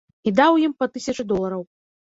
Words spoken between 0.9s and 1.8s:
тысячы долараў.